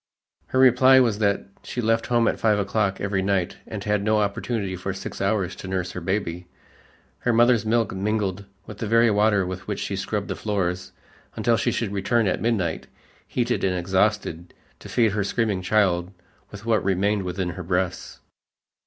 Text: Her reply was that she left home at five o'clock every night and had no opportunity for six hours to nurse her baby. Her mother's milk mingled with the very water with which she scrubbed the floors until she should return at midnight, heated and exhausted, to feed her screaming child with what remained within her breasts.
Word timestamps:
Her 0.47 0.57
reply 0.57 0.99
was 0.99 1.19
that 1.19 1.45
she 1.61 1.79
left 1.79 2.07
home 2.07 2.27
at 2.27 2.39
five 2.39 2.57
o'clock 2.57 2.99
every 2.99 3.21
night 3.21 3.57
and 3.67 3.83
had 3.83 4.01
no 4.03 4.17
opportunity 4.17 4.75
for 4.75 4.93
six 4.95 5.21
hours 5.21 5.55
to 5.57 5.67
nurse 5.67 5.91
her 5.91 6.01
baby. 6.01 6.47
Her 7.19 7.31
mother's 7.31 7.67
milk 7.67 7.93
mingled 7.93 8.45
with 8.65 8.79
the 8.79 8.87
very 8.87 9.11
water 9.11 9.45
with 9.45 9.67
which 9.67 9.79
she 9.79 9.95
scrubbed 9.95 10.27
the 10.29 10.35
floors 10.35 10.91
until 11.35 11.55
she 11.55 11.69
should 11.71 11.91
return 11.93 12.25
at 12.25 12.41
midnight, 12.41 12.87
heated 13.27 13.63
and 13.63 13.77
exhausted, 13.77 14.55
to 14.79 14.89
feed 14.89 15.11
her 15.11 15.23
screaming 15.23 15.61
child 15.61 16.11
with 16.49 16.65
what 16.65 16.83
remained 16.83 17.21
within 17.21 17.49
her 17.49 17.61
breasts. 17.61 18.21